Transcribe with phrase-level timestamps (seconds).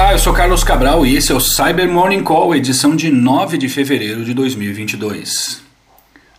[0.00, 3.58] Olá, eu sou Carlos Cabral e esse é o Cyber Morning Call, edição de 9
[3.58, 5.60] de fevereiro de 2022.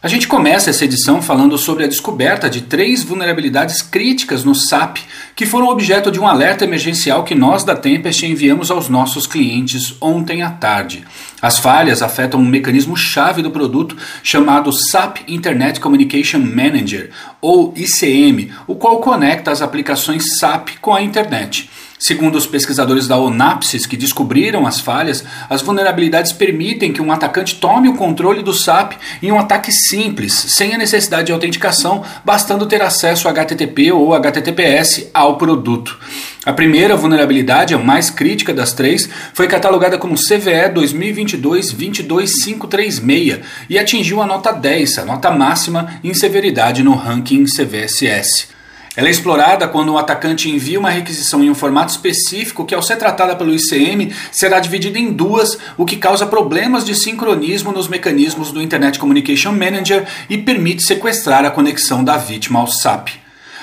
[0.01, 4.97] A gente começa essa edição falando sobre a descoberta de três vulnerabilidades críticas no SAP
[5.35, 9.95] que foram objeto de um alerta emergencial que nós da Tempest enviamos aos nossos clientes
[10.01, 11.05] ontem à tarde.
[11.39, 18.51] As falhas afetam um mecanismo chave do produto chamado SAP Internet Communication Manager, ou ICM,
[18.65, 21.69] o qual conecta as aplicações SAP com a internet.
[22.01, 27.57] Segundo os pesquisadores da Onapsis que descobriram as falhas, as vulnerabilidades permitem que um atacante
[27.57, 32.65] tome o controle do SAP em um ataque simples, sem a necessidade de autenticação, bastando
[32.65, 35.99] ter acesso a HTTP ou HTTPS ao produto.
[36.43, 44.23] A primeira vulnerabilidade, a mais crítica das três, foi catalogada como CVE 2022-22536 e atingiu
[44.23, 48.59] a nota 10, a nota máxima em severidade no ranking CVSS.
[48.93, 52.83] Ela é explorada quando um atacante envia uma requisição em um formato específico que, ao
[52.83, 57.87] ser tratada pelo ICM, será dividida em duas, o que causa problemas de sincronismo nos
[57.87, 63.20] mecanismos do Internet Communication Manager e permite sequestrar a conexão da vítima ao SAP.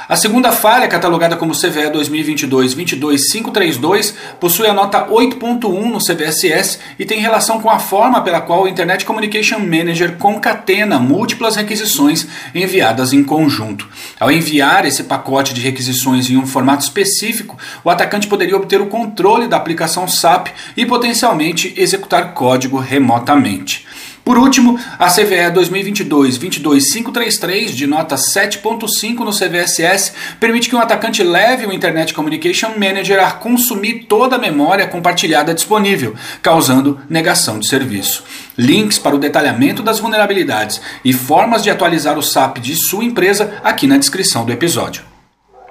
[0.08, 7.20] A segunda falha, catalogada como CVE 2022-22532, possui a nota 8.1 no CVSS e tem
[7.20, 13.22] relação com a forma pela qual o Internet Communication Manager concatena múltiplas requisições enviadas em
[13.22, 13.86] conjunto.
[14.18, 18.86] Ao enviar esse pacote de requisições em um formato específico, o atacante poderia obter o
[18.86, 23.86] controle da aplicação SAP e potencialmente executar código remotamente.
[24.28, 31.64] Por último, a CVE 2022-22533, de nota 7.5 no CVSS, permite que um atacante leve
[31.64, 38.22] o Internet Communication Manager a consumir toda a memória compartilhada disponível, causando negação de serviço.
[38.58, 43.58] Links para o detalhamento das vulnerabilidades e formas de atualizar o SAP de sua empresa
[43.64, 45.07] aqui na descrição do episódio.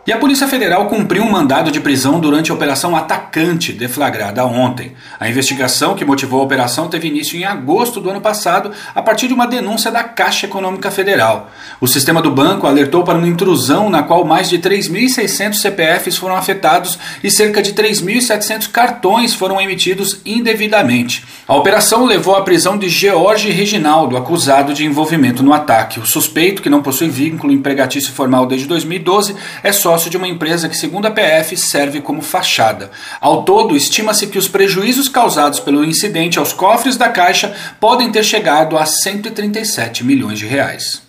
[0.07, 4.93] E a Polícia Federal cumpriu um mandado de prisão durante a Operação Atacante, deflagrada ontem.
[5.19, 9.27] A investigação que motivou a operação teve início em agosto do ano passado, a partir
[9.27, 11.51] de uma denúncia da Caixa Econômica Federal.
[11.81, 16.37] O sistema do banco alertou para uma intrusão na qual mais de 3.600 CPFs foram
[16.37, 21.25] afetados e cerca de 3.700 cartões foram emitidos indevidamente.
[21.45, 25.99] A operação levou à prisão de George Reginaldo, acusado de envolvimento no ataque.
[25.99, 30.27] O suspeito, que não possui vínculo empregatício formal desde 2012, é só sócio de uma
[30.27, 32.91] empresa que, segundo a PF, serve como fachada.
[33.19, 38.23] Ao todo, estima-se que os prejuízos causados pelo incidente aos cofres da Caixa podem ter
[38.23, 41.01] chegado a 137 milhões de reais.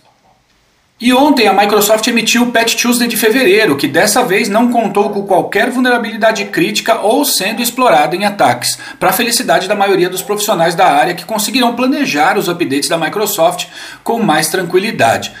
[0.99, 5.11] E ontem a Microsoft emitiu o Patch Tuesday de fevereiro, que dessa vez não contou
[5.11, 10.23] com qualquer vulnerabilidade crítica ou sendo explorada em ataques, para a felicidade da maioria dos
[10.23, 13.67] profissionais da área que conseguirão planejar os updates da Microsoft
[14.03, 15.31] com mais tranquilidade.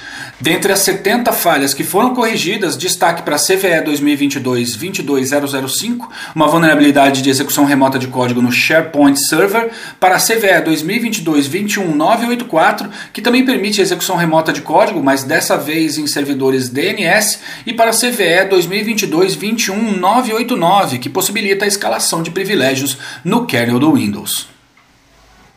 [0.41, 7.29] Dentre as 70 falhas que foram corrigidas, destaque para a CVE 2022-22005, uma vulnerabilidade de
[7.29, 9.69] execução remota de código no SharePoint Server,
[9.99, 16.07] para a CVE 2022-21984, que também permite execução remota de código, mas dessa vez em
[16.07, 23.77] servidores DNS, e para a CVE 2022-21989, que possibilita a escalação de privilégios no kernel
[23.77, 24.48] do Windows.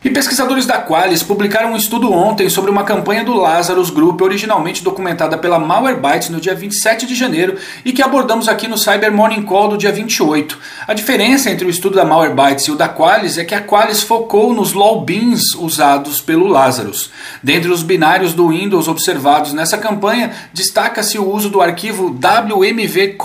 [0.03, 4.83] E pesquisadores da Qualys publicaram um estudo ontem sobre uma campanha do Lazarus Group, originalmente
[4.83, 7.55] documentada pela Malwarebytes no dia 27 de janeiro
[7.85, 10.59] e que abordamos aqui no Cyber Morning Call do dia 28.
[10.85, 14.03] A diferença entre o estudo da Malwarebytes e o da Qualys é que a Qualys
[14.03, 17.09] focou nos logbeans usados pelo Lazarus.
[17.41, 23.23] Dentre os binários do Windows observados nessa campanha, destaca-se o uso do arquivo wmvcore.dll,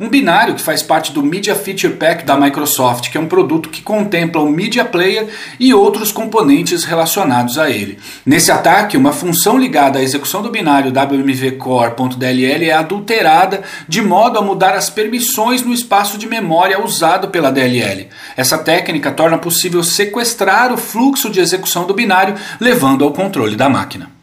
[0.00, 3.68] um binário que faz parte do Media Feature Pack da Microsoft, que é um produto
[3.68, 7.98] que contempla o Media Player player e outros componentes relacionados a ele.
[8.24, 14.42] Nesse ataque, uma função ligada à execução do binário wmvcore.dll é adulterada de modo a
[14.42, 18.08] mudar as permissões no espaço de memória usado pela DLL.
[18.36, 23.68] Essa técnica torna possível sequestrar o fluxo de execução do binário, levando ao controle da
[23.68, 24.18] máquina.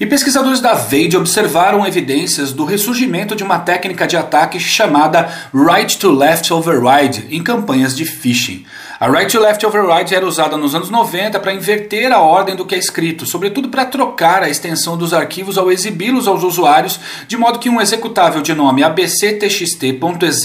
[0.00, 5.98] E pesquisadores da VADE observaram evidências do ressurgimento de uma técnica de ataque chamada Right
[5.98, 8.64] to Left Override em campanhas de phishing.
[9.00, 12.66] A Right to Left Override era usada nos anos 90 para inverter a ordem do
[12.66, 17.34] que é escrito, sobretudo para trocar a extensão dos arquivos ao exibi-los aos usuários, de
[17.34, 20.44] modo que um executável de nome abctxt.ez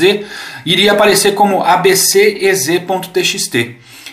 [0.66, 2.86] iria aparecer como abcez.txt.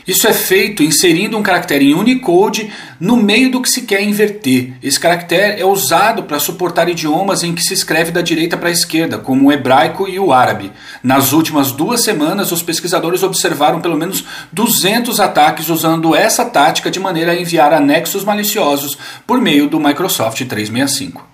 [0.06, 4.72] Isso é feito inserindo um caractere em Unicode no meio do que se quer inverter.
[4.82, 8.72] Esse caractere é usado para suportar idiomas em que se escreve da direita para a
[8.72, 10.72] esquerda, como o hebraico e o árabe.
[11.04, 17.00] Nas últimas duas semanas, os pesquisadores observaram pelo menos 200 ataques usando essa tática de
[17.00, 21.32] maneira a enviar anexos maliciosos por meio do Microsoft 365.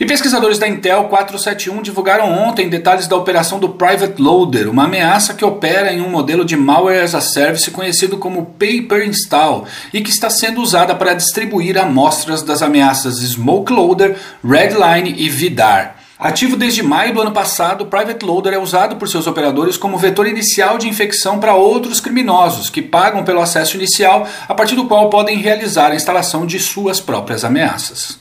[0.00, 5.34] E pesquisadores da Intel 471 divulgaram ontem detalhes da operação do Private Loader, uma ameaça
[5.34, 10.00] que opera em um modelo de Malware as a Service conhecido como Paper Install e
[10.00, 15.99] que está sendo usada para distribuir amostras das ameaças Smoke Loader, Redline e Vidar.
[16.20, 19.96] Ativo desde maio do ano passado, o Private Loader é usado por seus operadores como
[19.96, 24.84] vetor inicial de infecção para outros criminosos que pagam pelo acesso inicial, a partir do
[24.84, 28.18] qual podem realizar a instalação de suas próprias ameaças.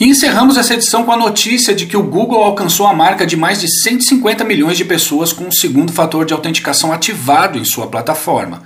[0.00, 3.36] E encerramos essa edição com a notícia de que o Google alcançou a marca de
[3.36, 7.88] mais de 150 milhões de pessoas com o segundo fator de autenticação ativado em sua
[7.88, 8.62] plataforma.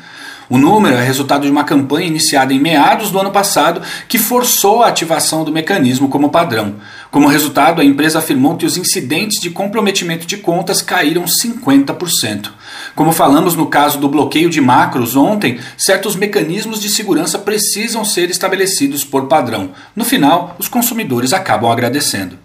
[0.49, 4.83] O número é resultado de uma campanha iniciada em meados do ano passado que forçou
[4.83, 6.77] a ativação do mecanismo como padrão.
[7.11, 12.51] Como resultado, a empresa afirmou que os incidentes de comprometimento de contas caíram 50%.
[12.95, 18.31] Como falamos no caso do bloqueio de macros ontem, certos mecanismos de segurança precisam ser
[18.31, 19.71] estabelecidos por padrão.
[19.95, 22.39] No final, os consumidores acabam agradecendo.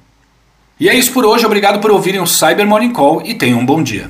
[0.79, 3.65] E é isso por hoje, obrigado por ouvirem o Cyber Morning Call e tenham um
[3.65, 4.09] bom dia.